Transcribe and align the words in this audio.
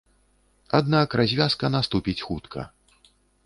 Аднак 0.79 1.07
развязка 1.21 1.65
наступіць 1.77 2.19
хутка. 2.27 2.61